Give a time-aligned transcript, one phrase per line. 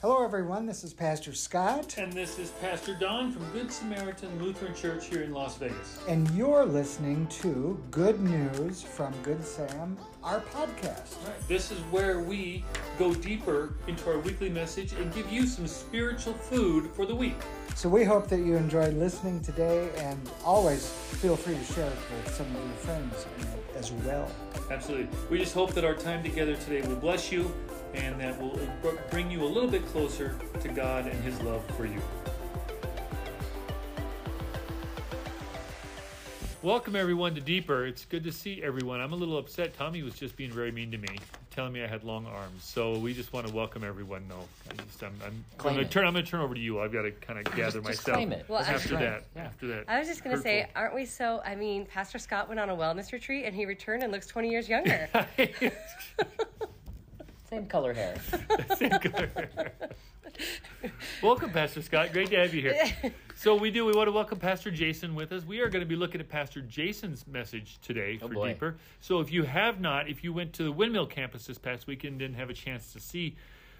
[0.00, 0.64] Hello, everyone.
[0.64, 5.22] This is Pastor Scott, And this is Pastor Don from Good Samaritan Lutheran Church here
[5.22, 5.98] in Las Vegas.
[6.06, 11.14] and you're listening to Good News from Good Sam, our podcast.
[11.48, 12.64] This is where we
[12.96, 17.34] go deeper into our weekly message and give you some spiritual food for the week.
[17.74, 21.96] So we hope that you enjoyed listening today, and always feel free to share it
[22.24, 23.26] with some of your friends
[23.76, 24.30] as well.
[24.70, 25.08] Absolutely.
[25.28, 27.52] We just hope that our time together today will bless you
[27.94, 28.58] and that will
[29.10, 32.00] bring you a little bit closer to God and His love for you.
[36.60, 37.86] Welcome everyone to Deeper.
[37.86, 39.00] It's good to see everyone.
[39.00, 39.74] I'm a little upset.
[39.78, 41.06] Tommy was just being very mean to me,
[41.52, 42.64] telling me I had long arms.
[42.64, 44.24] So we just want to welcome everyone.
[44.28, 44.42] though.
[44.68, 46.04] I just, I'm, I'm, I'm going to turn.
[46.04, 46.80] I'm going to turn over to you.
[46.80, 48.16] I've got to kind of gather just myself.
[48.16, 48.44] claim it.
[48.48, 49.00] Well, after Right.
[49.04, 49.24] that.
[49.36, 49.42] Yeah.
[49.44, 49.84] After that.
[49.86, 51.40] I was just going to say, aren't we so?
[51.44, 54.50] I mean, Pastor Scott went on a wellness retreat and he returned and looks 20
[54.50, 55.08] years younger.
[57.50, 59.72] Same color hair.
[61.22, 62.12] welcome, Pastor Scott.
[62.12, 63.12] Great to have you here.
[63.38, 63.84] So we do.
[63.86, 65.44] We want to welcome Pastor Jason with us.
[65.44, 68.48] We are going to be looking at Pastor Jason's message today Oh, for boy.
[68.48, 68.76] deeper.
[69.00, 72.14] So if you have not, if you went to the Windmill campus this past weekend
[72.14, 73.36] and didn't have a chance to see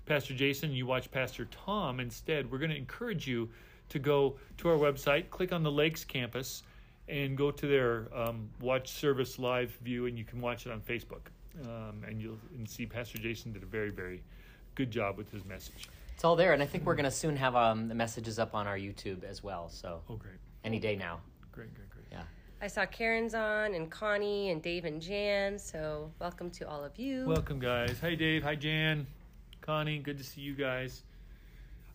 [0.07, 2.49] Pastor Jason, you watch Pastor Tom instead.
[2.53, 3.49] We're going to encourage you
[3.89, 6.63] to go to our website, click on the Lakes campus,
[7.09, 10.81] and go to their um, watch service live view, and you can watch it on
[10.83, 11.23] Facebook.
[11.65, 14.23] Um, and you'll and see Pastor Jason did a very very
[14.75, 15.89] good job with his message.
[16.15, 18.55] It's all there, and I think we're going to soon have um, the messages up
[18.55, 19.69] on our YouTube as well.
[19.69, 21.21] So Oh, great, any day now.
[21.53, 22.07] great, great, great.
[22.11, 22.23] Yeah.
[22.61, 25.59] I saw Karen's on and Connie and Dave and Jan.
[25.61, 27.25] So welcome to all of you.
[27.27, 27.99] Welcome, guys.
[28.01, 28.43] Hi, Dave.
[28.43, 29.07] Hi, Jan.
[29.61, 31.05] Connie, good to see you guys.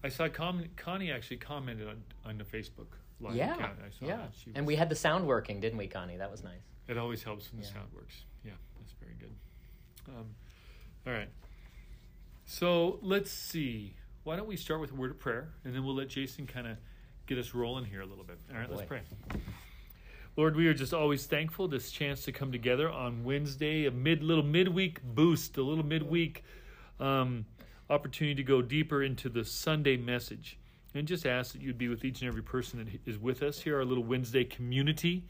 [0.05, 2.87] I saw com- Connie actually commented on, on the Facebook
[3.19, 3.55] live Yeah.
[3.55, 3.79] account.
[3.85, 4.17] I saw Yeah.
[4.17, 4.31] that.
[4.35, 6.15] She And was- we had the sound working, didn't we, Connie?
[6.17, 6.61] That was nice.
[6.87, 7.73] It always helps when the Yeah.
[7.73, 8.23] sound works.
[8.45, 8.51] Yeah,
[8.83, 9.33] that's very good.
[10.09, 10.35] Um,
[11.07, 11.29] all right.
[12.45, 13.95] So let's see.
[14.23, 16.67] Why don't we start with a word of prayer, and then we'll let Jason kind
[16.67, 16.77] of
[17.25, 18.39] get us rolling here a little bit.
[18.51, 19.01] All right, let's pray.
[20.35, 24.23] Lord, we are just always thankful this chance to come together on Wednesday, a mid
[24.23, 26.43] little midweek boost, a little midweek
[26.99, 27.45] um,
[27.89, 30.57] opportunity to go deeper into the Sunday message,
[30.95, 33.59] and just ask that you'd be with each and every person that is with us
[33.59, 35.25] here, our little Wednesday community,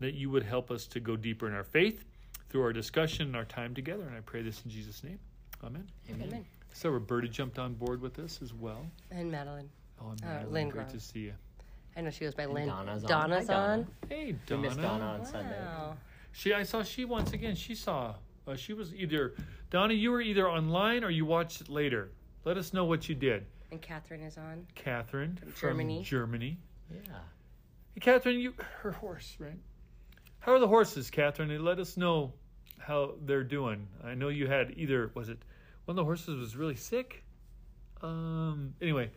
[0.00, 2.04] that you would help us to go deeper in our faith
[2.54, 4.04] through our discussion and our time together.
[4.04, 5.18] And I pray this in Jesus' name,
[5.64, 5.88] Amen.
[6.08, 6.28] Amen.
[6.28, 6.44] Amen.
[6.72, 8.86] So Roberta jumped on board with us as well.
[9.10, 9.68] And Madeline.
[10.00, 10.92] Oh, and Uh, Madeline, Lynn great Grove.
[10.92, 11.34] to see you.
[11.96, 12.68] I know she goes by Lynn.
[12.68, 13.10] Donna's on.
[13.10, 13.72] Donna's Hi, Donna.
[13.82, 13.86] on.
[14.08, 14.62] Hey, We Donna.
[14.62, 15.58] missed Donna on Sunday.
[16.30, 17.56] She, I saw she once again.
[17.56, 18.14] She saw.
[18.46, 19.34] Uh, she was either
[19.70, 19.94] Donna.
[19.94, 22.12] You were either online or you watched it later.
[22.44, 23.46] Let us know what you did.
[23.72, 24.64] And Catherine is on.
[24.76, 26.02] Catherine from Germany.
[26.04, 26.58] Germany.
[26.88, 26.98] Yeah.
[27.94, 29.58] Hey, Catherine, you her horse, right?
[30.38, 31.50] How are the horses, Catherine?
[31.50, 32.32] And let us know
[32.78, 33.86] how they're doing.
[34.02, 35.38] I know you had either was it
[35.84, 37.24] one of the horses was really sick.
[38.02, 38.74] Um.
[38.80, 39.10] Anyway,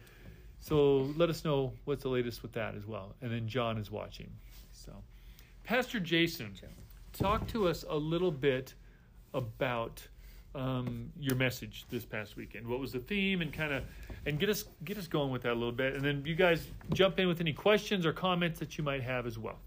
[0.59, 3.15] so let us know what's the latest with that as well.
[3.21, 4.29] And then John is watching.
[4.71, 4.91] So,
[5.63, 6.53] Pastor Jason,
[7.13, 8.73] talk to us a little bit
[9.33, 10.05] about
[10.55, 12.67] um, your message this past weekend.
[12.67, 13.83] What was the theme, and kind of,
[14.25, 15.93] and get us get us going with that a little bit.
[15.93, 19.25] And then you guys jump in with any questions or comments that you might have
[19.25, 19.59] as well.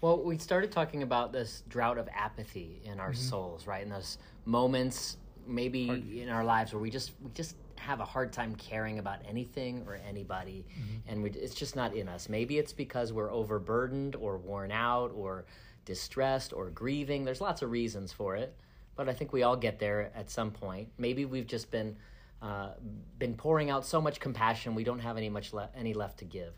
[0.00, 3.20] Well, we started talking about this drought of apathy in our mm-hmm.
[3.20, 3.82] souls, right?
[3.82, 8.32] In those moments, maybe in our lives where we just we just have a hard
[8.32, 11.10] time caring about anything or anybody, mm-hmm.
[11.10, 12.28] and we, it's just not in us.
[12.28, 15.44] Maybe it's because we're overburdened or worn out or
[15.84, 17.24] distressed or grieving.
[17.24, 18.54] There's lots of reasons for it,
[18.96, 20.88] but I think we all get there at some point.
[20.96, 21.96] Maybe we've just been
[22.42, 22.70] uh,
[23.18, 26.24] been pouring out so much compassion we don't have any much le- any left to
[26.24, 26.54] give.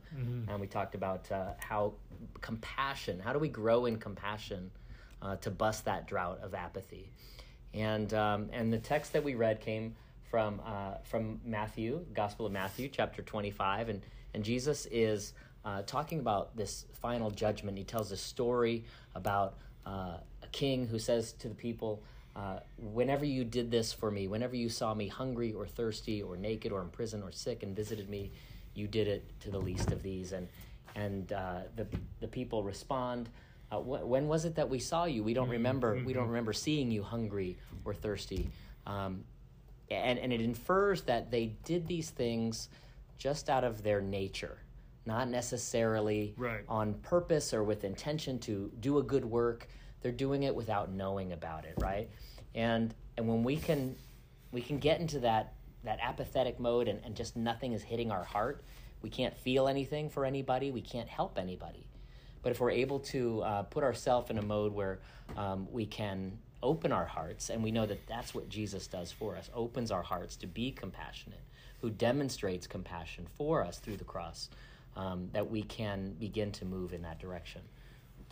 [0.48, 1.94] And we talked about uh, how
[2.40, 4.70] compassion how do we grow in compassion
[5.20, 7.10] uh, to bust that drought of apathy?
[7.74, 9.96] And um, and the text that we read came
[10.30, 14.02] from uh, from Matthew Gospel of Matthew chapter 25 and
[14.34, 15.32] and Jesus is
[15.64, 17.76] uh, talking about this final judgment.
[17.76, 18.84] He tells a story
[19.14, 22.02] about uh, a king who says to the people
[22.34, 26.36] uh, whenever you did this for me, whenever you saw me hungry or thirsty or
[26.36, 28.30] naked or in prison or sick and visited me,
[28.74, 30.32] you did it to the least of these.
[30.32, 30.48] And
[30.94, 31.86] and uh, the
[32.20, 33.28] the people respond.
[33.70, 35.22] Uh, wh- when was it that we saw you?
[35.22, 36.00] We don't remember.
[36.04, 38.50] We don't remember seeing you hungry or thirsty.
[38.86, 39.24] Um,
[39.90, 42.68] and and it infers that they did these things
[43.18, 44.58] just out of their nature,
[45.06, 46.64] not necessarily Right.
[46.68, 49.68] on purpose or with intention to do a good work.
[50.00, 52.08] They're doing it without knowing about it, right?
[52.54, 53.96] And and when we can
[54.50, 55.54] we can get into that
[55.84, 58.62] that apathetic mode and, and just nothing is hitting our heart,
[59.02, 61.86] we can't feel anything for anybody, we can't help anybody.
[62.42, 65.00] But if we're able to uh, put ourselves in a mode where
[65.36, 69.36] um, we can open our hearts, and we know that that's what Jesus does for
[69.36, 71.42] us, opens our hearts to be compassionate,
[71.80, 74.50] who demonstrates compassion for us through the cross,
[74.96, 77.62] um, that we can begin to move in that direction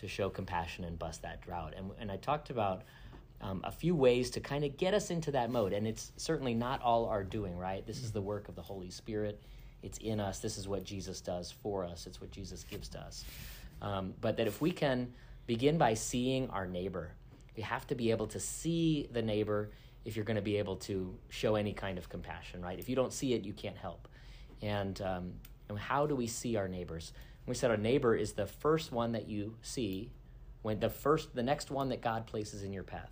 [0.01, 1.75] to show compassion and bust that drought.
[1.77, 2.83] And, and I talked about
[3.41, 5.73] um, a few ways to kind of get us into that mode.
[5.73, 7.87] And it's certainly not all our doing, right?
[7.87, 9.41] This is the work of the Holy Spirit.
[9.83, 10.41] It's in us.
[10.41, 13.25] This is what Jesus does for us, it's what Jesus gives to us.
[13.81, 15.13] Um, but that if we can
[15.47, 17.13] begin by seeing our neighbor,
[17.57, 19.71] you have to be able to see the neighbor
[20.05, 22.79] if you're going to be able to show any kind of compassion, right?
[22.79, 24.09] If you don't see it, you can't help.
[24.63, 25.33] And, um,
[25.69, 27.13] and how do we see our neighbors?
[27.47, 30.11] We said our neighbor is the first one that you see
[30.63, 33.11] when the first, the next one that God places in your path.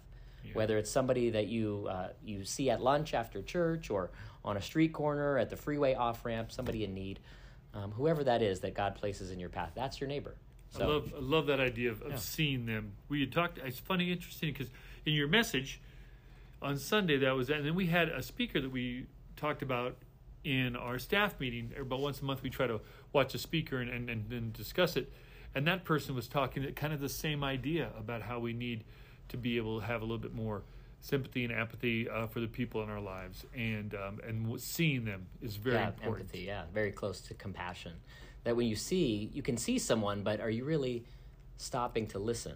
[0.49, 0.56] Yeah.
[0.59, 4.11] Whether it's somebody that you uh, you see at lunch after church, or
[4.45, 7.21] on a street corner, at the freeway off ramp, somebody in need,
[7.75, 10.35] um, whoever that is that God places in your path, that's your neighbor.
[10.71, 12.17] So, I love I love that idea of, of yeah.
[12.17, 12.93] seeing them.
[13.09, 13.59] We had talked.
[13.59, 14.69] It's funny, interesting because
[15.06, 15.81] in your message
[16.61, 19.06] on Sunday that was, and then we had a speaker that we
[19.37, 19.97] talked about
[20.45, 21.73] in our staff meeting.
[21.79, 22.81] About once a month, we try to
[23.12, 25.12] watch a speaker and, and, and, and discuss it.
[25.55, 28.85] And that person was talking kind of the same idea about how we need
[29.29, 30.63] to be able to have a little bit more
[31.01, 35.27] sympathy and empathy uh, for the people in our lives, and um, and seeing them
[35.43, 36.21] is very yeah, important.
[36.21, 37.93] Empathy, yeah, very close to compassion.
[38.45, 41.05] That when you see, you can see someone, but are you really
[41.57, 42.55] stopping to listen?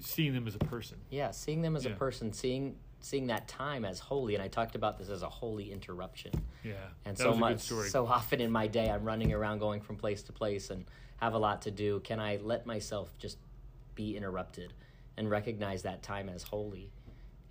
[0.00, 0.98] Seeing them as a person.
[1.10, 1.92] Yeah, seeing them as yeah.
[1.92, 5.28] a person, seeing seeing that time as holy and i talked about this as a
[5.28, 6.30] holy interruption
[6.62, 10.22] yeah and so much so often in my day i'm running around going from place
[10.22, 10.84] to place and
[11.16, 13.38] have a lot to do can i let myself just
[13.94, 14.72] be interrupted
[15.16, 16.90] and recognize that time as holy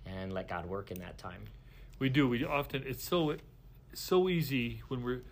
[0.06, 1.44] and let god work in that time
[1.98, 3.36] we do we often it's so
[3.94, 5.22] so easy when we're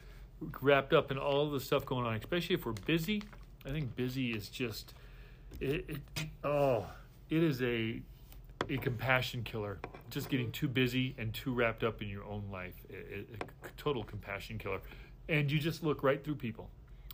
[0.60, 3.22] wrapped up in all the stuff going on especially if we're busy
[3.66, 4.94] i think busy is just
[5.60, 6.86] it, it oh
[7.28, 8.00] it is a
[8.68, 9.78] a compassion killer.
[10.10, 12.74] Just getting too busy and too wrapped up in your own life.
[12.90, 13.20] A, a,
[13.66, 14.80] a total compassion killer.
[15.28, 16.70] And you just look right through people.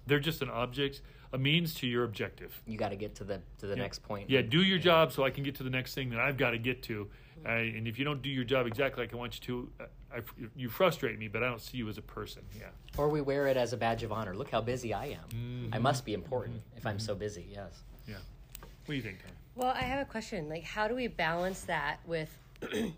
[0.07, 2.61] They're just an object, a means to your objective.
[2.67, 3.83] You got to get to the to the yeah.
[3.83, 4.31] next point.
[4.31, 4.85] Yeah, do your yeah.
[4.85, 7.09] job so I can get to the next thing that I've got to get to.
[7.45, 10.21] I, and if you don't do your job exactly like I want you to, I,
[10.57, 11.29] you frustrate me.
[11.29, 12.43] But I don't see you as a person.
[12.59, 12.67] Yeah.
[12.97, 14.35] Or we wear it as a badge of honor.
[14.35, 15.29] Look how busy I am.
[15.31, 15.75] Mm-hmm.
[15.75, 16.79] I must be important mm-hmm.
[16.79, 17.47] if I'm so busy.
[17.53, 17.83] Yes.
[18.09, 18.15] Yeah.
[18.61, 19.33] What do you think, Tom?
[19.55, 20.49] Well, I have a question.
[20.49, 22.31] Like, how do we balance that with?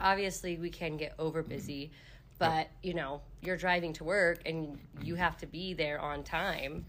[0.00, 1.90] obviously, we can get over busy,
[2.42, 6.84] but you know, you're driving to work and you have to be there on time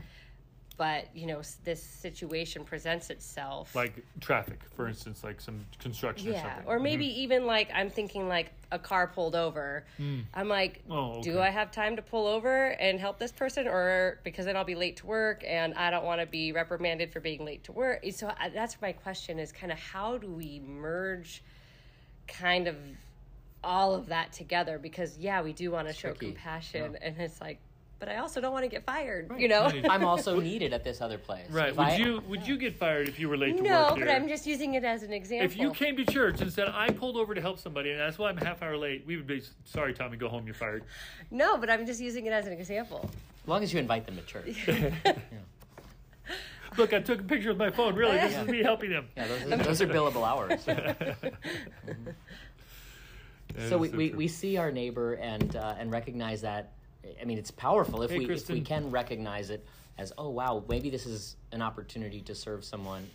[0.78, 6.60] but you know this situation presents itself like traffic for instance like some construction yeah
[6.66, 7.20] or, or maybe mm-hmm.
[7.20, 10.24] even like i'm thinking like a car pulled over mm.
[10.34, 11.22] i'm like oh, okay.
[11.22, 14.64] do i have time to pull over and help this person or because then i'll
[14.64, 17.72] be late to work and i don't want to be reprimanded for being late to
[17.72, 21.44] work so I, that's my question is kind of how do we merge
[22.28, 22.76] kind of
[23.64, 26.28] all of that together because yeah we do want to show tricky.
[26.28, 27.08] compassion yeah.
[27.08, 27.60] and it's like
[28.00, 29.30] but I also don't want to get fired.
[29.30, 29.40] Right.
[29.40, 31.50] You know, I'm also needed at this other place.
[31.50, 31.70] Right?
[31.70, 34.00] If would I, you would you get fired if you were late to no, work?
[34.00, 35.46] No, but I'm just using it as an example.
[35.46, 38.18] If you came to church and said I pulled over to help somebody and that's
[38.18, 40.46] why I'm a half hour late, we would be sorry, Tommy, go home.
[40.46, 40.84] You're fired.
[41.32, 43.10] No, but I'm just using it as an example.
[43.42, 44.68] As long as you invite them to church.
[44.68, 45.14] yeah.
[46.78, 47.96] Look, I took a picture with my phone.
[47.96, 48.42] Really, this yeah.
[48.42, 49.08] is me helping them.
[49.16, 50.66] Yeah, those, are, those are billable hours.
[53.70, 56.74] so we, we, we see our neighbor and uh, and recognize that
[57.22, 58.56] I mean, it's powerful if hey, we Kristen.
[58.56, 59.66] if we can recognize it
[59.98, 63.08] as oh wow maybe this is an opportunity to serve someone,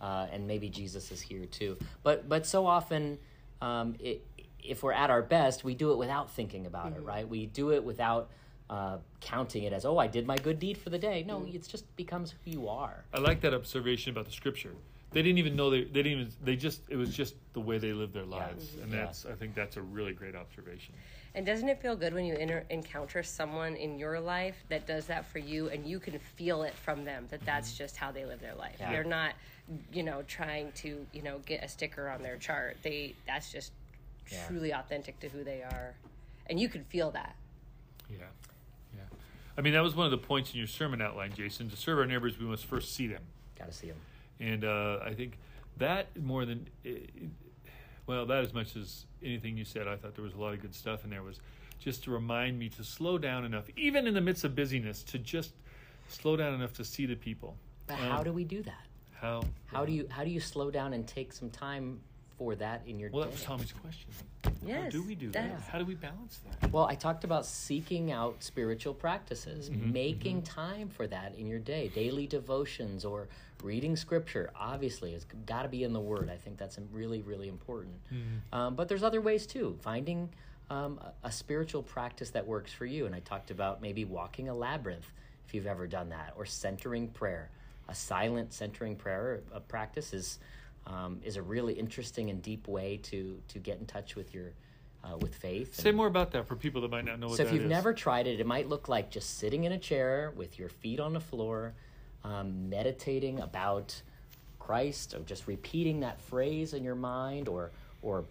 [0.00, 1.76] uh, and maybe Jesus is here too.
[2.02, 3.18] But but so often,
[3.60, 4.26] um, it,
[4.62, 7.02] if we're at our best, we do it without thinking about mm-hmm.
[7.02, 7.28] it, right?
[7.28, 8.30] We do it without.
[8.68, 11.24] Uh, counting it as oh I did my good deed for the day.
[11.26, 11.56] No, mm-hmm.
[11.56, 13.04] it just becomes who you are.
[13.12, 14.76] I like that observation about the scripture
[15.12, 17.78] they didn't even know they they didn't even they just it was just the way
[17.78, 18.72] they lived their lives.
[18.76, 18.84] Yeah.
[18.84, 19.32] and that's yeah.
[19.32, 20.94] i think that's a really great observation.
[21.34, 22.36] And doesn't it feel good when you
[22.70, 26.74] encounter someone in your life that does that for you and you can feel it
[26.74, 27.84] from them that that's mm-hmm.
[27.84, 28.76] just how they live their life?
[28.80, 28.90] Yeah.
[28.90, 29.34] they're not
[29.92, 32.78] you know trying to you know get a sticker on their chart.
[32.82, 33.72] They that's just
[34.46, 35.94] truly authentic to who they are.
[36.46, 37.34] And you can feel that.
[38.08, 38.18] Yeah.
[38.94, 39.02] Yeah.
[39.58, 41.68] I mean that was one of the points in your sermon outline jason.
[41.70, 43.22] To serve our neighbors we must first see them.
[43.58, 43.96] Gotta see them
[44.40, 45.38] and uh, I think
[45.76, 46.66] that more than
[48.06, 50.60] well, that as much as anything you said, I thought there was a lot of
[50.60, 51.22] good stuff in there.
[51.22, 51.40] Was
[51.78, 55.18] just to remind me to slow down enough, even in the midst of busyness, to
[55.18, 55.52] just
[56.08, 57.56] slow down enough to see the people.
[57.86, 58.86] But um, how do we do that?
[59.12, 59.42] How?
[59.66, 62.00] How do you how do you slow down and take some time
[62.40, 63.28] for that in your well, day?
[63.28, 64.08] that was Tommy's question.
[64.64, 65.60] Yes, How do we do that?
[65.70, 66.72] How do we balance that?
[66.72, 70.60] Well, I talked about seeking out spiritual practices, mm-hmm, making mm-hmm.
[70.60, 73.28] time for that in your day, daily devotions or
[73.62, 74.50] reading scripture.
[74.58, 76.30] Obviously, it's got to be in the Word.
[76.32, 77.96] I think that's really, really important.
[78.10, 78.58] Mm-hmm.
[78.58, 79.76] Um, but there's other ways too.
[79.82, 80.30] Finding
[80.70, 83.04] um, a, a spiritual practice that works for you.
[83.04, 85.12] And I talked about maybe walking a labyrinth
[85.46, 87.50] if you've ever done that, or centering prayer.
[87.90, 90.38] A silent centering prayer a practice is
[90.86, 94.52] um, is a really interesting and deep way to to get in touch with your
[95.04, 95.74] uh, with faith.
[95.74, 97.70] Say more about that for people that might not know what so if you've is.
[97.70, 101.00] never tried it, it might look like just sitting in a chair with your feet
[101.00, 101.74] on the floor,
[102.24, 104.00] um, meditating about
[104.58, 107.70] Christ, or just repeating that phrase in your mind, or
[108.02, 108.24] or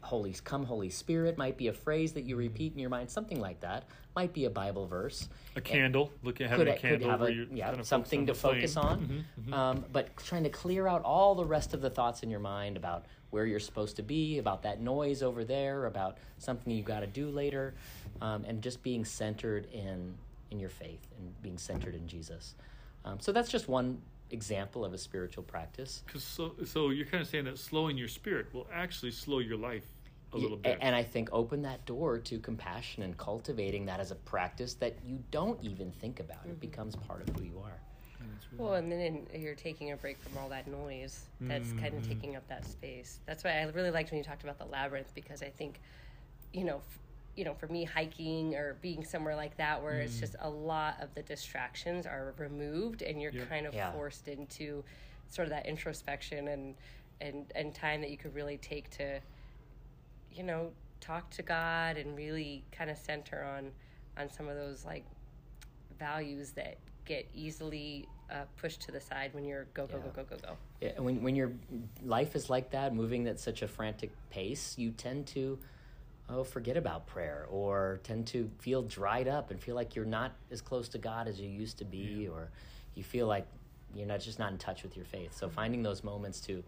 [0.00, 3.40] Holy Come Holy Spirit might be a phrase that you repeat in your mind, something
[3.40, 3.84] like that.
[4.14, 5.28] Might be a Bible verse.
[5.56, 8.76] a candle, looking having Could, a candle have a, yeah, kind of something to focus
[8.76, 8.86] on.
[8.86, 9.24] on.
[9.38, 9.54] Mhm, mhm.
[9.54, 12.76] Um, but trying to clear out all the rest of the thoughts in your mind
[12.76, 17.00] about where you're supposed to be, about that noise over there, about something you got
[17.00, 17.74] to do later,
[18.20, 20.14] um, and just being centered in
[20.50, 22.54] in your faith and being centered in Jesus.
[23.06, 26.02] Um, so that's just one example of a spiritual practice.
[26.06, 29.56] 'Cause so, so you're kind of saying that slowing your spirit will actually slow your
[29.56, 29.86] life
[30.32, 30.78] a little A- bit.
[30.80, 34.94] And I think open that door to compassion and cultivating that as a practice that
[35.04, 36.38] you don't even think about.
[36.40, 36.50] Mm-hmm.
[36.52, 37.78] It becomes part of who you are.
[38.56, 41.96] Well, and then you're taking a break from all that noise that's kind Mm-hmm.
[41.98, 43.18] of taking up that space.
[43.26, 45.80] That's why I really liked when you talked about the labyrinth because I think,
[46.52, 46.98] you know, f-
[47.36, 50.96] you know, for me, hiking or being somewhere like that where it's just a lot
[51.00, 53.48] of the distractions are removed and you're Yep.
[53.48, 53.90] kind of Yeah.
[53.92, 54.84] forced into
[55.28, 56.74] sort of that introspection and
[57.20, 59.20] and and time that you could really take to,
[60.32, 63.70] you know, talk to God and really kind of center on
[64.18, 65.04] on some of those like
[65.98, 70.02] values that get easily uh, pushed to the side when you're go go Yeah.
[70.04, 70.56] go go go go.
[70.82, 71.52] Yeah, when when your
[72.02, 75.58] life is like that, moving at such a frantic pace, you tend to
[76.28, 80.32] oh forget about prayer or tend to feel dried up and feel like you're not
[80.50, 82.48] as close to God as you used to be, or
[82.94, 83.46] you feel like
[83.94, 85.36] you're not just not in touch with your faith.
[85.36, 86.62] So finding those moments to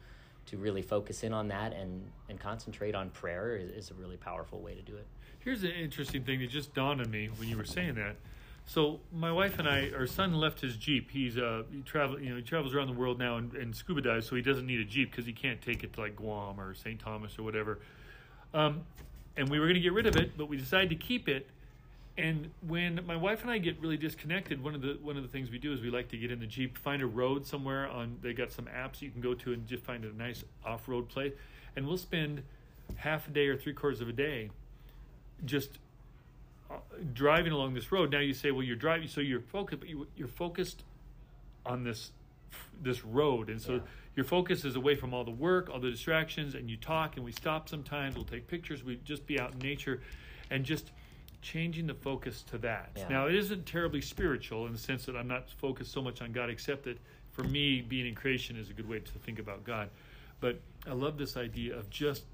[0.47, 4.17] to really focus in on that and and concentrate on prayer is, is a really
[4.17, 5.07] powerful way to do it.
[5.41, 8.17] Here's an interesting thing that just dawned on me when you were saying that.
[8.67, 11.11] So my wife and I, our son left his Jeep.
[11.11, 14.01] He's uh he travel you know he travels around the world now and, and scuba
[14.01, 16.61] dives, so he doesn't need a Jeep because he can't take it to like Guam
[16.61, 16.99] or St.
[16.99, 17.79] Thomas or whatever.
[18.53, 18.83] Um,
[19.37, 21.47] and we were going to get rid of it, but we decided to keep it.
[22.17, 25.29] And when my wife and I get really disconnected, one of the one of the
[25.29, 27.88] things we do is we like to get in the Jeep, find a road somewhere
[27.88, 28.19] on.
[28.23, 31.09] They got some apps you can go to and just find a nice off road
[31.09, 31.33] place,
[31.75, 32.43] and we'll spend
[32.97, 34.50] half a day or three quarters of a day
[35.45, 35.71] just
[36.71, 36.75] uh,
[37.12, 38.12] driving along this road.
[38.12, 40.85] Now you say, well, you're driving, so you're focused, but you, you're focused
[41.67, 42.12] on this
[42.81, 43.81] this road, and so Yeah.
[44.16, 47.25] Your focus is away from all the work, all the distractions, and you talk, and
[47.25, 48.14] we stop sometimes.
[48.14, 48.85] We'll take pictures.
[48.85, 50.02] We just be out in nature,
[50.50, 50.90] and just
[51.42, 52.90] changing the focus to that.
[52.97, 53.09] Yeah.
[53.09, 56.33] Now it isn't terribly spiritual in the sense that I'm not focused so much on
[56.33, 56.99] God, except that
[57.33, 59.90] for me, being in creation is a good way to think about God.
[60.40, 62.25] But I love this idea of just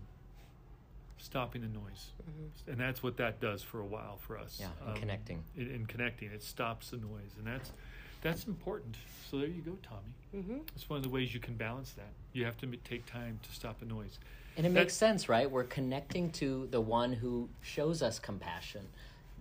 [1.17, 2.71] stopping the noise, mm-hmm.
[2.71, 4.59] and that's what that does for a while for us.
[4.61, 5.43] Yeah, and um, connecting.
[5.57, 7.73] In, in connecting, it stops the noise, and that's
[8.21, 8.97] that's important.
[9.31, 10.43] So there you go, Tommy.
[10.45, 10.59] Mm-hmm.
[10.75, 12.11] It's one of the ways you can balance that.
[12.33, 14.19] You have to take time to stop the noise.
[14.57, 15.51] And it That- makes sense, right?
[15.51, 18.87] We're connecting to the one who shows us compassion.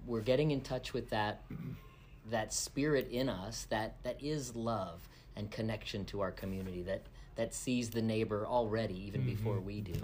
[0.06, 1.42] We're getting in touch with that
[2.30, 7.02] that spirit in us that that is love and connection to our community that
[7.36, 10.00] that sees the neighbor already even before we do.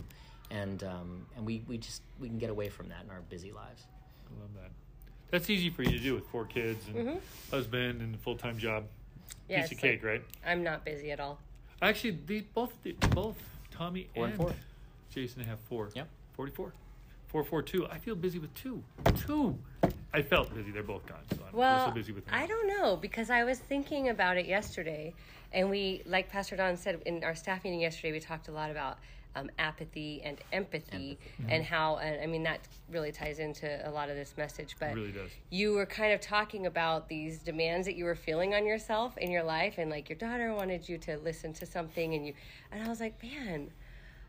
[0.50, 3.52] And um, and we, we just we can get away from that in our busy
[3.52, 3.84] lives.
[4.28, 4.72] I love that.
[5.32, 7.18] That's easy for you to do with four kids and mm-hmm.
[7.52, 8.86] husband and a full time job.
[9.50, 10.24] Yeah, Piece of cake, like- right?
[10.46, 11.40] I'm not busy at all.
[11.82, 13.36] Actually, they both they, both
[13.72, 14.54] Tommy Four and and four.
[15.10, 15.90] Jason have four.
[15.94, 16.08] Yep.
[16.34, 16.74] Forty-four.
[17.28, 17.86] Four, four, two.
[17.88, 18.82] I feel busy with two.
[19.28, 19.58] Two.
[20.14, 20.72] I felt busy.
[20.72, 22.34] They're both gone, so I'm Well, so busy with them.
[22.34, 25.14] I don't know because I was thinking about it yesterday,
[25.52, 28.72] and we, like Pastor Don said in our staff meeting yesterday, we talked a lot
[28.72, 29.00] about
[29.36, 31.18] um, apathy and empathy,
[31.50, 34.76] and how, and I mean that really ties into a lot of this message.
[34.80, 35.30] But It really does.
[35.50, 39.32] you were kind of talking about these demands that you were feeling on yourself in
[39.32, 42.34] your life, and like your daughter wanted you to listen to something, and you,
[42.72, 43.72] and I was like, man.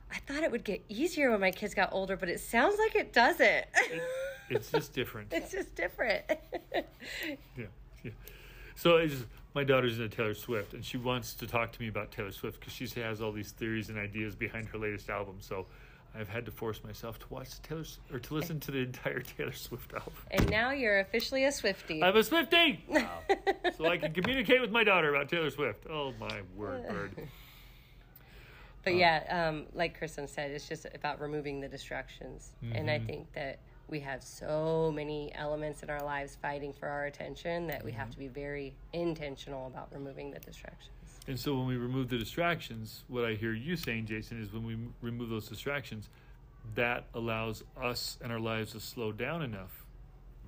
[0.09, 2.95] I thought it would get easier when my kids got older, but it sounds like
[2.95, 3.67] it doesn't.
[4.49, 5.29] It's just different.
[5.33, 6.23] it's just different.
[7.57, 7.67] Yeah,
[8.05, 8.11] yeah.
[8.77, 11.89] So it's just, my daughter's into Taylor Swift, and she wants to talk to me
[11.89, 15.37] about Taylor Swift because she has all these theories and ideas behind her latest album.
[15.41, 15.67] So
[16.19, 19.21] I've had to force myself to watch the Taylor or to listen to the entire
[19.37, 20.13] Taylor Swift album.
[20.31, 22.03] and now you're officially a Swiftie.
[22.03, 22.79] I'm a Swiftie,
[23.77, 25.87] so I can communicate with my daughter about Taylor Swift.
[25.91, 27.29] Oh my word, bird!
[28.85, 32.53] But yeah, um, like Kristen said, it's just about removing the distractions.
[32.73, 37.07] And I think that we have so many elements in our lives fighting for our
[37.07, 40.91] attention that we have to be very intentional about removing the distractions.
[41.29, 44.65] And so when we remove the distractions, what I hear you saying, Jason, is when
[44.65, 46.09] we remove those distractions,
[46.75, 49.87] that allows us and our lives to slow down enough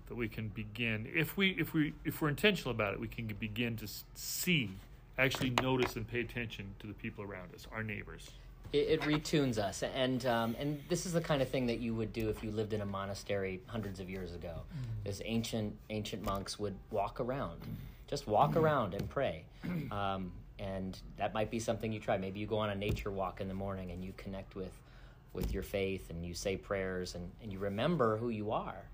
[0.08, 3.26] that we can begin if we if we if we're intentional about it we can
[3.38, 4.70] begin to see
[5.18, 8.30] actually notice and pay attention to the people around us our neighbors
[8.72, 11.94] it, it retunes us and um, and this is the kind of thing that you
[11.94, 15.04] would do if you lived in a monastery hundreds of years ago mm.
[15.04, 17.60] this ancient ancient monks would walk around
[18.06, 18.56] just walk mm.
[18.56, 19.44] around and pray
[19.90, 23.40] um, and that might be something you try maybe you go on a nature walk
[23.40, 24.72] in the morning and you connect with
[25.32, 28.84] with your faith and you say prayers and, and you remember who you are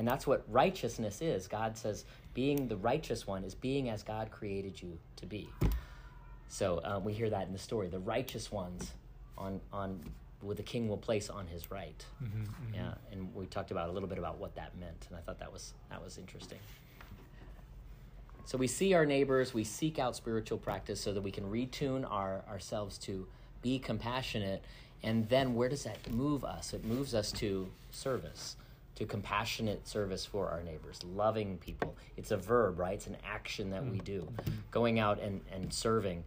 [0.00, 1.46] and that's what righteousness is.
[1.46, 5.50] God says being the righteous one is being as God created you to be.
[6.48, 7.88] So um, we hear that in the story.
[7.88, 8.92] The righteous ones
[9.40, 10.00] on on
[10.40, 12.04] what the king will place on his right.
[12.22, 12.74] Mm-hmm, mm-hmm.
[12.74, 15.38] Yeah, and we talked about a little bit about what that meant, and I thought
[15.40, 16.58] that was that was interesting.
[18.44, 22.10] So we see our neighbors, we seek out spiritual practice so that we can retune
[22.10, 23.26] our ourselves to
[23.62, 24.62] be compassionate,
[25.02, 26.72] and then where does that move us?
[26.72, 28.56] It moves us to service
[29.00, 31.96] to compassionate service for our neighbors, loving people.
[32.18, 32.92] It's a verb, right?
[32.92, 34.20] It's an action that we do.
[34.20, 34.52] Mm-hmm.
[34.70, 36.22] Going out and, and serving.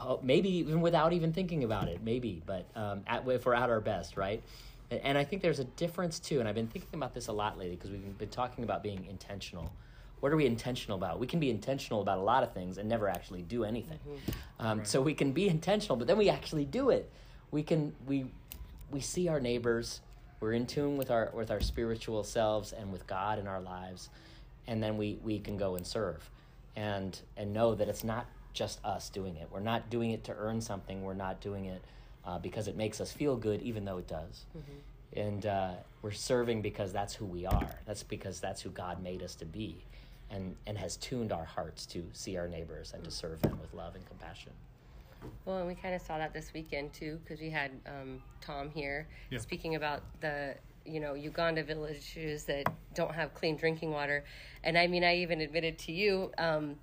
[0.00, 3.70] Oh, maybe even without even thinking about it, maybe, but um, at, if we're at
[3.70, 4.42] our best, right?
[4.90, 7.32] And, and I think there's a difference too, and I've been thinking about this a
[7.32, 9.72] lot lately because we've been talking about being intentional.
[10.18, 11.20] What are we intentional about?
[11.20, 13.98] We can be intentional about a lot of things and never actually do anything.
[14.08, 14.66] Mm-hmm.
[14.66, 14.88] Um, right.
[14.88, 17.10] So we can be intentional, but then we actually do it.
[17.50, 18.26] We can we
[18.90, 20.00] we see our neighbors
[20.44, 24.10] we're in tune with our with our spiritual selves and with God in our lives,
[24.66, 26.28] and then we we can go and serve,
[26.76, 29.48] and and know that it's not just us doing it.
[29.50, 31.02] We're not doing it to earn something.
[31.02, 31.82] We're not doing it
[32.24, 34.46] uh, because it makes us feel good, even though it does.
[34.56, 35.20] Mm-hmm.
[35.20, 35.70] And uh,
[36.02, 37.78] we're serving because that's who we are.
[37.84, 39.76] That's because that's who God made us to be,
[40.30, 43.72] and and has tuned our hearts to see our neighbors and to serve them with
[43.74, 44.52] love and compassion.
[45.44, 48.70] Well, and we kind of saw that this weekend too, because we had um, Tom
[48.70, 49.38] here yeah.
[49.38, 54.24] speaking about the you know Uganda villages that don't have clean drinking water,
[54.64, 56.76] and I mean I even admitted to you, um,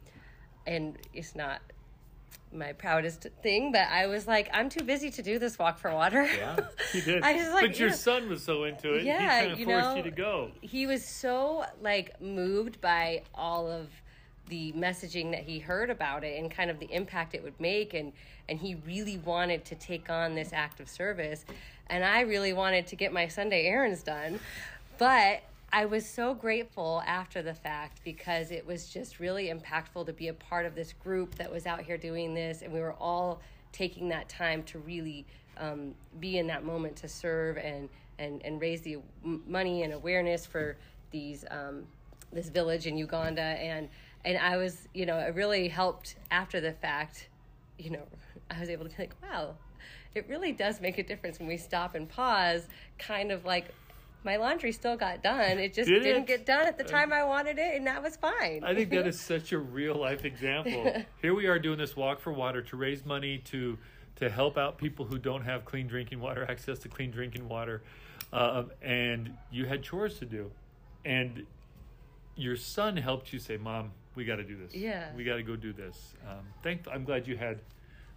[0.65, 1.61] and it's not
[2.53, 5.91] my proudest thing, but I was like, I'm too busy to do this walk for
[5.91, 6.23] water.
[6.23, 6.57] Yeah,
[6.91, 7.23] he did.
[7.23, 9.03] I was like, but your know, son was so into it.
[9.03, 10.51] Yeah, he kind of you forced know, you to go.
[10.61, 13.87] He was so like moved by all of
[14.51, 17.93] the messaging that he heard about it and kind of the impact it would make
[17.93, 18.11] and
[18.49, 21.45] and he really wanted to take on this act of service
[21.87, 24.41] and I really wanted to get my Sunday errands done
[24.97, 25.41] but
[25.73, 30.27] I was so grateful after the fact because it was just really impactful to be
[30.27, 33.41] a part of this group that was out here doing this and we were all
[33.71, 35.25] taking that time to really
[35.57, 37.87] um, be in that moment to serve and
[38.19, 40.75] and and raise the money and awareness for
[41.11, 41.83] these um,
[42.33, 43.87] this village in Uganda and
[44.23, 47.29] and I was, you know, it really helped after the fact.
[47.77, 48.03] You know,
[48.49, 49.55] I was able to be like, wow,
[50.13, 52.67] it really does make a difference when we stop and pause.
[52.99, 53.73] Kind of like
[54.23, 55.57] my laundry still got done.
[55.57, 58.15] It just Did not get done at the time I wanted it, and that was
[58.15, 58.63] fine.
[58.63, 61.03] I think that is such a real life example.
[61.21, 63.77] Here we are doing this walk for water to raise money to
[64.17, 67.81] to help out people who don't have clean drinking water, access to clean drinking water,
[68.31, 70.51] uh, and you had chores to do,
[71.03, 71.45] and
[72.35, 74.75] your son helped you say, "Mom, we got to do this.
[74.75, 76.87] Yeah, we got to go do this." Um, thank.
[76.91, 77.61] I'm glad you had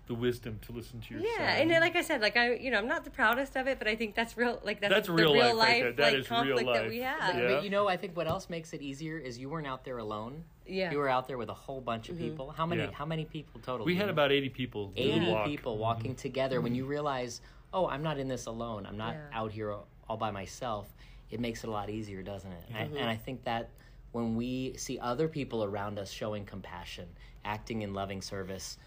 [0.07, 1.71] the wisdom to listen to your yeah son.
[1.71, 3.89] and like i said like i you know i'm not the proudest of it but
[3.89, 6.83] i think that's real like that's, that's real, real life, life that like conflict life.
[6.83, 7.49] that we have yeah.
[7.49, 9.99] but you know i think what else makes it easier is you weren't out there
[9.99, 12.31] alone yeah you were out there with a whole bunch of mm-hmm.
[12.31, 12.91] people how many yeah.
[12.93, 15.47] how many people total we had about 80 people 80 walk.
[15.47, 16.21] people walking mm-hmm.
[16.21, 17.41] together when you realize
[17.73, 19.75] oh i'm not in this alone i'm not out here
[20.09, 20.87] all by myself
[21.31, 22.77] it makes it a lot easier doesn't it mm-hmm.
[22.77, 23.71] and, I, and i think that
[24.15, 27.09] when we see other people around us showing compassion,
[27.45, 28.79] acting in loving service,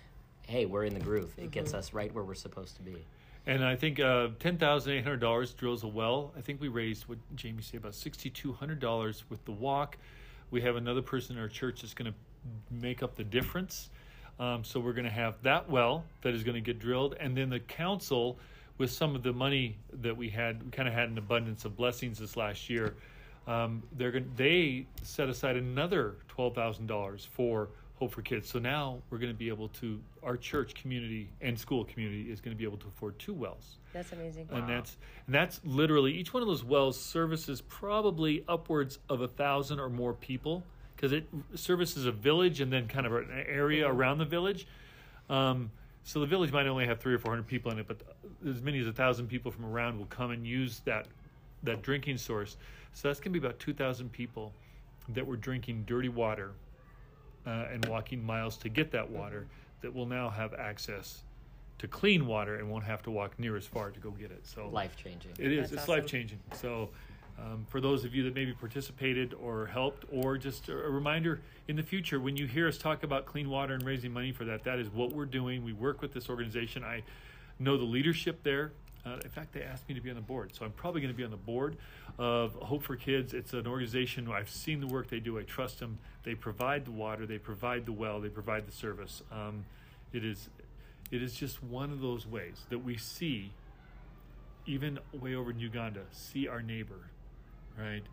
[0.47, 1.33] hey, we're in the groove.
[1.37, 1.49] It mm-hmm.
[1.51, 3.05] gets us right where we're supposed to be.
[3.45, 6.33] And I think uh, ten thousand eight hundred dollars drills a well.
[6.37, 9.97] I think we raised what Jamie said about sixty two hundred dollars with the walk.
[10.51, 12.17] We have another person in our church that's going to
[12.71, 13.89] make up the difference.
[14.39, 17.35] Um, so we're going to have that well that is going to get drilled, and
[17.35, 18.37] then the council,
[18.77, 21.75] with some of the money that we had, we kind of had an abundance of
[21.75, 22.95] blessings this last year
[23.47, 28.47] um, they're going they set aside another twelve thousand dollars for Hope for Kids.
[28.47, 32.39] So now we're going to be able to our church community and school community is
[32.39, 33.77] going to be able to afford two wells.
[33.91, 34.47] That's amazing.
[34.51, 34.67] And wow.
[34.67, 39.79] that's and that's literally each one of those wells services probably upwards of a thousand
[39.79, 40.63] or more people
[40.95, 44.67] because it services a village and then kind of an area around the village.
[45.29, 45.71] Um,
[46.03, 48.01] so the village might only have three or four hundred people in it, but
[48.47, 51.07] as many as a thousand people from around will come and use that
[51.63, 52.57] that drinking source.
[52.93, 54.53] So that's going to be about 2,000 people
[55.09, 56.53] that were drinking dirty water
[57.47, 59.47] uh, and walking miles to get that water
[59.81, 61.23] that will now have access
[61.79, 64.45] to clean water and won't have to walk near as far to go get it.
[64.45, 65.31] So life changing.
[65.39, 65.69] It is.
[65.69, 65.93] That's it's awesome.
[65.95, 66.39] life changing.
[66.53, 66.89] So.
[67.39, 71.39] Um, for those of you that maybe participated or helped, or just a a reminder
[71.67, 74.43] in the future, when you hear us talk about clean water and raising money for
[74.45, 75.63] that, that is what we're doing.
[75.63, 76.83] We work with this organization.
[76.83, 77.03] I
[77.59, 78.71] know the leadership there.
[79.07, 81.13] Uh, in fact, they asked me to be on the board, so I'm probably going
[81.13, 81.77] to be on the board
[82.17, 83.33] of Hope for Kids.
[83.33, 84.29] It's an organization.
[84.29, 85.39] I've seen the work they do.
[85.39, 85.99] I trust them.
[86.23, 87.25] They provide the water.
[87.25, 88.19] They provide the well.
[88.19, 89.21] They provide the service.
[89.31, 89.65] Um,
[90.11, 90.49] it is,
[91.11, 93.51] it is just one of those ways that we see,
[94.65, 97.09] even way over in Uganda, see our neighbor,
[97.77, 98.03] right,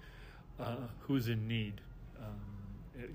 [0.60, 1.80] uh, who's in need.
[2.18, 2.40] Um,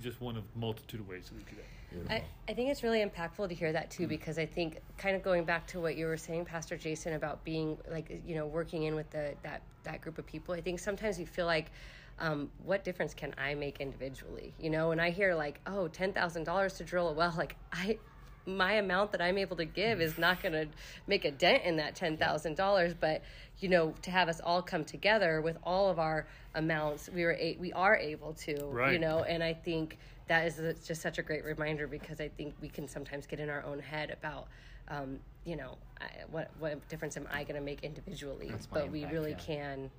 [0.03, 1.78] just one of multitude of ways that we do that.
[2.09, 5.23] I, I think it's really impactful to hear that too because I think kind of
[5.23, 8.83] going back to what you were saying, Pastor Jason, about being like you know working
[8.83, 10.53] in with the that that group of people.
[10.53, 11.71] I think sometimes you feel like,
[12.19, 14.53] um, what difference can I make individually?
[14.59, 17.55] You know, and I hear like, oh, ten thousand dollars to drill a well, like
[17.71, 17.97] I.
[18.45, 20.67] My amount that I'm able to give is not going to
[21.05, 23.21] make a dent in that ten thousand dollars, but
[23.59, 26.25] you know, to have us all come together with all of our
[26.55, 29.97] amounts, we were a- we are able to, you know, and I think
[30.29, 33.39] that is a- just such a great reminder because I think we can sometimes get
[33.39, 34.47] in our own head about,
[34.87, 38.47] um, you know, I, what what difference am I going to make individually?
[38.49, 39.37] That's my But we really yeah.
[39.37, 39.91] can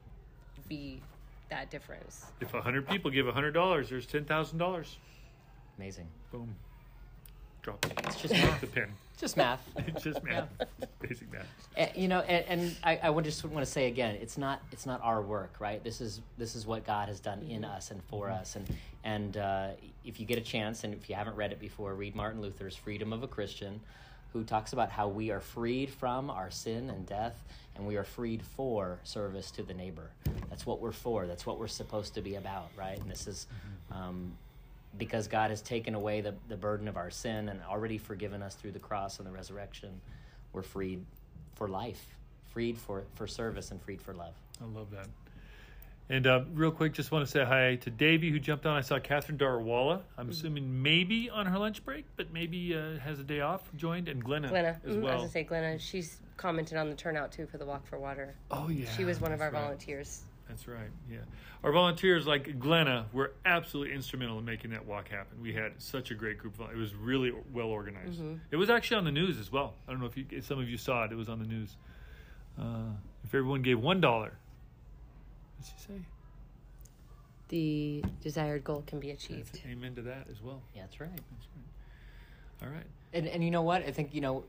[0.69, 1.03] be
[1.51, 2.27] that difference.
[2.40, 4.99] If a hundred people give a hundred dollars, there's ten thousand dollars.
[5.79, 6.07] Amazing.
[6.31, 6.55] Boom.
[7.62, 7.92] Drop it.
[8.05, 8.61] It's just math.
[8.61, 8.88] the pen.
[9.18, 9.61] Just math.
[9.87, 10.49] It's just math.
[10.99, 11.46] Basic math.
[11.77, 14.62] And, you know, and, and I, I would just want to say again, it's not
[14.73, 15.83] it's not our work, right?
[15.85, 18.57] This is this is what God has done in us and for us.
[18.57, 18.66] And
[19.05, 19.68] and uh,
[20.05, 22.77] if you get a chance, and if you haven't read it before, read Martin Luther's
[22.77, 23.81] "Freedom of a Christian,"
[24.33, 27.44] who talks about how we are freed from our sin and death,
[27.77, 30.11] and we are freed for service to the neighbor.
[30.49, 31.27] That's what we're for.
[31.27, 32.99] That's what we're supposed to be about, right?
[32.99, 33.46] And this is.
[33.92, 34.33] Um,
[34.96, 38.55] because God has taken away the, the burden of our sin and already forgiven us
[38.55, 40.00] through the cross and the resurrection,
[40.53, 41.05] we're freed
[41.55, 42.05] for life,
[42.53, 44.35] freed for, for service, and freed for love.
[44.61, 45.07] I love that.
[46.09, 48.76] And uh, real quick, just want to say hi to Davey who jumped on.
[48.76, 50.00] I saw Catherine Darawalla.
[50.18, 50.31] I'm Mm-hmm.
[50.33, 53.62] assuming maybe on her lunch break, but maybe uh, has a day off.
[53.76, 55.79] Joined and Glenna, Glenna, as mhm, I was going to say Glenna.
[55.79, 58.35] She's commented on the turnout too for the Walk for Water.
[58.50, 59.62] oh yeah, she was one of our right.
[59.62, 60.22] volunteers.
[60.50, 60.90] That's right.
[61.10, 61.18] Yeah,
[61.62, 65.40] our volunteers like Glenna were absolutely instrumental in making that walk happen.
[65.40, 66.58] We had such a great group.
[66.58, 68.20] Of, it was really well organized.
[68.20, 68.34] Mm-hmm.
[68.50, 69.74] It was actually on the news as well.
[69.86, 71.12] I don't know if, you, if some of you saw it.
[71.12, 71.76] It was on the news.
[72.58, 72.90] Uh,
[73.24, 74.32] if everyone gave one dollar,
[75.58, 76.00] what'd she say?
[77.48, 79.54] The desired goal can be achieved.
[79.54, 80.62] That's- amen to that as well.
[80.74, 81.10] Yeah, that's right.
[81.10, 82.68] That's right.
[82.68, 82.86] All right.
[83.12, 83.84] And, and you know what?
[83.84, 84.44] I think, you know,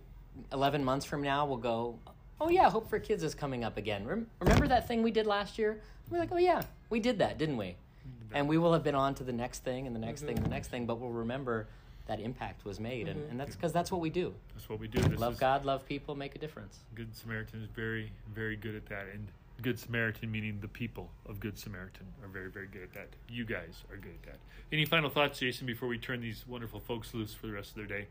[0.51, 1.99] 11 months from now, we'll go,
[2.41, 4.05] oh, yeah, Hope for Kids is coming up again.
[4.05, 5.79] Rem- remember that thing we did last year?
[6.09, 7.67] We're like, oh, yeah, we did that, didn't we?
[7.67, 8.35] Mm-hmm.
[8.35, 10.37] And we will have been on to the next thing and the next thing and
[10.39, 10.51] the mm-hmm.
[10.53, 11.67] next thing, but we'll remember
[12.07, 13.07] that impact was made.
[13.07, 13.31] And, mm-hmm.
[13.31, 14.33] and that's because that's what we do.
[14.55, 15.01] That's what we do.
[15.01, 16.79] This Love God, love people, make a difference.
[16.95, 19.05] Good Samaritan is very, very good at that.
[19.13, 19.27] And
[19.61, 23.09] Good Samaritan, meaning the people of Good Samaritan, are very, very good at that.
[23.29, 24.39] You guys are good at that.
[24.71, 27.75] Any final thoughts, Jason, before we turn these wonderful folks loose for the rest of
[27.75, 28.07] their day?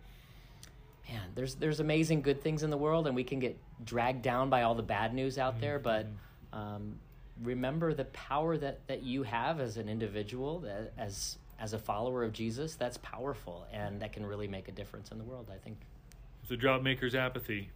[1.09, 4.51] Man, there's there's amazing good things in the world, and we can get dragged down
[4.51, 5.79] by all the bad news out there.
[5.79, 6.07] But
[6.53, 6.99] um,
[7.43, 12.25] remember the power that that you have as an individual, that, as as a follower
[12.25, 12.75] of Jesus.
[12.75, 15.51] That's powerful, and that can really make a difference in the world.
[15.53, 15.79] I think.
[16.49, 17.71] The drought maker's apathy,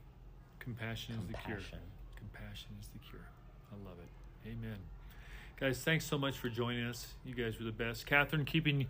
[0.59, 1.57] compassion, is the cure.
[1.59, 1.79] Compassion.
[2.17, 3.29] Compassion is the cure.
[3.71, 4.49] I love it.
[4.49, 4.79] Amen.
[5.61, 7.07] Guys, thanks so much for joining us.
[7.25, 8.07] You guys were the best.
[8.07, 8.87] Catherine, keeping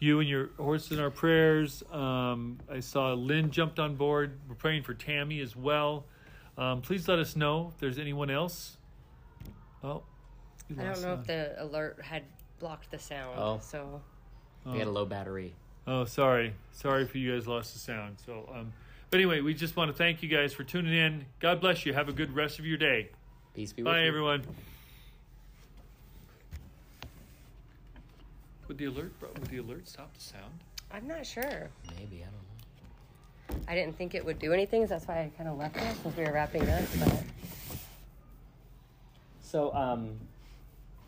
[0.00, 1.82] you and your horse in our prayers.
[1.92, 4.38] Um, I saw Lynn jumped on board.
[4.48, 6.04] We're praying for Tammy as well.
[6.56, 8.76] Um, please let us know if there's anyone else.
[9.84, 10.02] Oh,
[10.70, 11.20] I don't know sound.
[11.20, 12.24] if the alert had
[12.58, 13.38] blocked the sound.
[13.38, 13.60] Oh.
[13.62, 14.02] So
[14.66, 15.54] We had a low battery.
[15.86, 16.52] Oh, sorry.
[16.72, 18.18] Sorry for you guys lost the sound.
[18.26, 18.72] So, um,
[19.10, 21.24] but anyway, we just want to thank you guys for tuning in.
[21.40, 21.94] God bless you.
[21.94, 23.08] Have a good rest of your day.
[23.54, 23.94] Peace be with you.
[23.94, 24.08] Bye, you.
[24.08, 24.42] everyone.
[28.68, 30.52] Would the alert would the alert stop the sound?
[30.92, 31.68] I'm not sure.
[31.98, 33.64] Maybe I don't know.
[33.66, 34.86] I didn't think it would do anything.
[34.86, 36.82] So that's why I kind of left it since we were wrapping up.
[36.98, 37.22] But
[39.42, 40.10] So, um,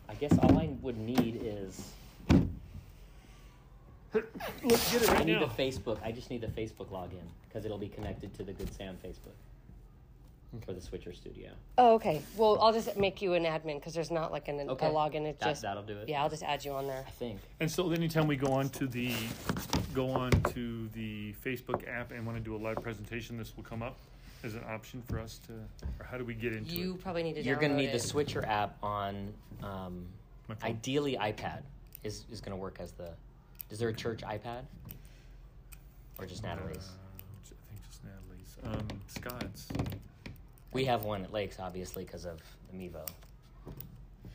[0.09, 1.91] I guess all I would need is
[4.13, 5.45] Let's get it right I need now.
[5.45, 6.03] the Facebook.
[6.03, 9.35] I just need the Facebook login because it'll be connected to the Good Sam Facebook
[10.65, 11.49] for the Switcher Studio.
[11.77, 12.21] oh, okay.
[12.35, 14.87] Well, I'll just make you an admin because there's not like an Okay.
[14.87, 15.25] a login.
[15.25, 16.09] It's That, just that'll do it.
[16.09, 16.21] yeah.
[16.21, 17.03] I'll just add you on there.
[17.07, 17.39] I think.
[17.61, 19.13] And so anytime we go on to the
[19.93, 23.63] go on to the Facebook app and want to do a live presentation, this will
[23.63, 23.95] come up
[24.43, 25.53] as an option for us to.
[25.99, 27.01] Or how do we get into You it?
[27.01, 27.43] probably need to.
[27.43, 28.01] You're going to download need the it.
[28.01, 29.33] Switcher app on.
[29.63, 30.05] Um,
[30.49, 30.69] My phone.
[30.71, 31.61] ideally, iPad
[32.03, 33.09] is is going to work as the.
[33.69, 34.63] Is there a church iPad?
[36.19, 36.89] Or just Natalie's?
[36.89, 36.91] Uh,
[37.47, 38.57] I think just Natalie's.
[38.91, 39.69] um, Scott's.
[40.73, 42.39] We have one at Lakes, obviously, because of
[42.71, 43.05] the Mevo.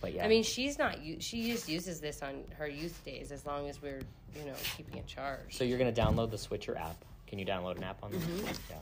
[0.00, 1.02] But yeah, I mean, she's not.
[1.02, 4.00] u- She just uses this on her youth days as long as we're,
[4.38, 5.56] you know, keeping it charged.
[5.56, 7.02] so you're gonna download the Switcher app.
[7.26, 8.22] Can you download an app on this?
[8.22, 8.46] Mm-hmm.
[8.70, 8.76] Yeah,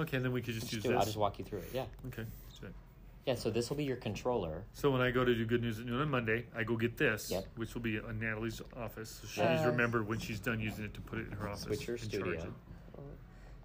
[0.00, 0.92] Okay, then we could just Just use do it.
[0.92, 0.98] this.
[1.00, 1.70] I'll just walk you through it.
[1.72, 2.74] Yeah, Okay, let's do it.
[3.26, 3.34] yeah.
[3.36, 4.64] So this will be your controller.
[4.72, 6.96] So when I go to do Good News at noon on Monday, I go get
[6.96, 7.46] this, Yep.
[7.56, 9.10] which will be in Natalie's office.
[9.22, 9.64] So she's Yes.
[9.64, 11.62] remembered when she's done using it to put it in her office.
[11.62, 12.40] Switcher and charge Studio.
[12.42, 12.52] it.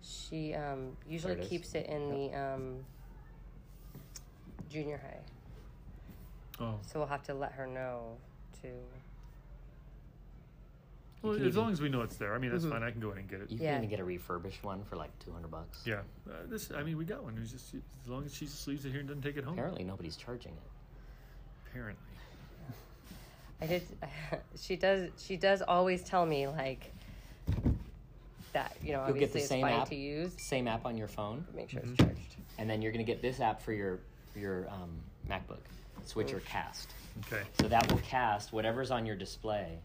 [0.08, 1.50] She um, usually There it is.
[1.50, 2.86] keeps it in the um,
[4.70, 5.20] junior high,
[6.64, 8.16] Oh, so we'll have to let her know
[8.62, 8.68] to.
[11.22, 12.36] well, can as even- long as we know it's there.
[12.36, 12.70] I mean, that's Mhm.
[12.70, 12.84] fine.
[12.84, 13.50] I can go in and get it.
[13.52, 13.72] You Yeah.
[13.74, 15.82] can even get a refurbished one for like 200 bucks.
[15.88, 16.72] Yeah, uh, this.
[16.72, 17.38] I mean, we got one.
[17.42, 19.54] It's just as long as she just leaves it here and doesn't take it home.
[19.54, 20.60] Apparently, nobody's charging it.
[21.68, 22.04] Apparently.
[23.62, 23.84] I did.
[24.60, 25.10] She does.
[25.18, 26.92] She does always tell me like
[28.56, 28.76] that.
[28.82, 29.90] You know, You'll get obviously the it's same fine app.
[29.90, 30.32] to use.
[30.38, 31.90] Same app on your phone, make sure Mhm.
[31.92, 32.36] it's charged.
[32.58, 34.00] and then you're gonna get this app for your
[34.34, 34.92] for your um,
[35.30, 35.60] MacBook,
[36.06, 36.94] Switcher Cast.
[37.28, 37.44] Okay.
[37.60, 39.78] So that will cast whatever's on your display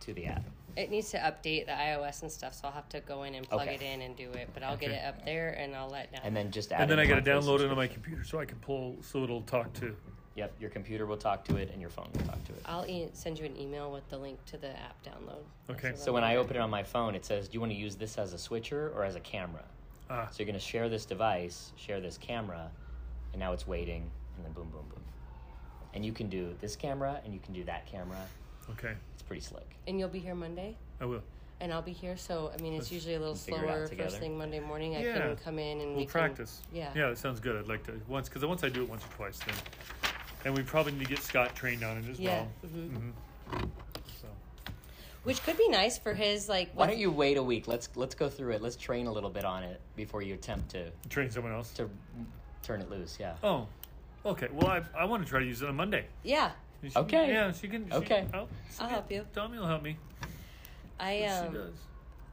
[0.00, 0.42] to the app.
[0.76, 3.48] It needs to update the iOS and stuff, so I'll have to go in and
[3.48, 3.74] plug Okay.
[3.74, 4.48] it in and do it.
[4.54, 6.20] But I'll get it up there and I'll let down.
[6.22, 6.82] And then just add.
[6.82, 8.96] And then in I got to download it on my computer so I can pull
[9.02, 9.96] so it'll talk to.
[10.38, 12.62] Yep, your computer will talk to it, and your phone will talk to it.
[12.64, 15.42] I'll e- send you an email with the link to the app download.
[15.68, 15.94] Okay.
[15.96, 17.96] So when I open it on my phone, it says, "Do you want to use
[17.96, 19.64] this as a switcher or as a camera?"
[20.08, 22.70] Ah, So you're going to share this device, share this camera,
[23.32, 25.02] and now it's waiting, and then boom, boom, boom.
[25.92, 28.24] And you can do this camera, and you can do that camera.
[28.70, 28.94] okay.
[29.14, 29.66] It's pretty slick.
[29.88, 31.22] and you'll be here Monday, I will.
[31.60, 32.16] and I'll be here.
[32.16, 34.10] So I mean, it's Let's usually a little figure it out slower together.
[34.10, 34.94] first thing Monday morning.
[34.94, 35.18] I Yeah.
[35.18, 36.62] can come in and We'll we can- practice.
[36.72, 36.92] yeah.
[36.94, 37.56] Yeah, that sounds good.
[37.56, 39.54] I'd like to once because once I do it once or twice, then,
[40.48, 42.44] and we probably need to get Scott trained on it as Yeah.
[42.62, 42.70] well.
[42.70, 43.10] hmm
[44.20, 44.28] So
[45.24, 46.70] Which could be nice for his like.
[46.72, 47.68] Why what- don't you wait a week?
[47.68, 48.62] Let's let's go through it.
[48.62, 51.70] Let's train a little bit on it before you attempt to train someone else.
[51.74, 51.90] to
[52.62, 53.18] turn it loose.
[53.20, 53.34] Yeah.
[53.42, 53.66] Oh,
[54.24, 54.48] okay.
[54.50, 56.06] Well, I I want to try to use it on Monday.
[56.22, 57.28] Yeah, She- Okay.
[57.28, 57.86] Yeah, she can.
[57.90, 58.26] She, Okay.
[58.32, 59.26] I'll, she I'll can- help you.
[59.34, 59.98] Tommy will help me.
[60.98, 61.52] I Yes, um.
[61.52, 61.74] she does.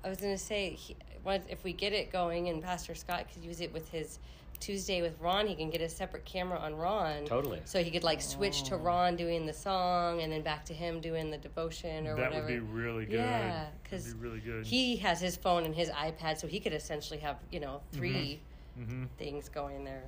[0.05, 3.43] I was gonna say, he, once if we get it going, and Pastor Scott could
[3.43, 4.19] use it with his
[4.59, 7.25] Tuesday with Ron, he can get a separate camera on Ron.
[7.25, 7.61] Totally.
[7.65, 11.01] So he could like switch to Ron doing the song, and then back to him
[11.01, 12.47] doing the devotion or That whatever.
[12.47, 13.19] That would be really good.
[13.19, 14.65] Yeah, because be really good.
[14.65, 18.39] he has his phone and his iPad, so he could essentially have you know 3
[18.77, 20.03] hmm things going there.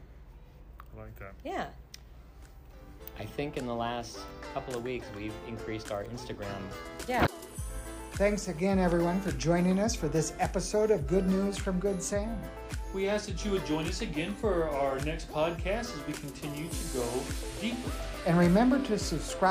[0.95, 1.33] I like that.
[1.43, 1.67] Yeah.
[3.19, 4.19] I think in the last
[4.53, 6.61] couple of weeks we've increased our Instagram.
[7.07, 7.25] Yeah.
[8.13, 12.39] Thanks again, everyone, for joining us for this episode of Good News from Good Sam.
[12.93, 16.67] We ask that you would join us again for our next podcast as we continue
[16.69, 17.05] to go
[17.61, 17.91] deeper.
[18.25, 19.45] And remember to subscribe.